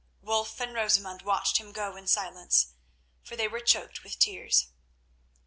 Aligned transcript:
Wulf 0.23 0.59
and 0.59 0.73
Rosamund 0.73 1.21
watched 1.21 1.57
him 1.59 1.71
go 1.71 1.95
in 1.95 2.07
silence, 2.07 2.73
for 3.21 3.35
they 3.35 3.47
were 3.47 3.59
choked 3.59 4.01
with 4.01 4.17
tears. 4.17 4.65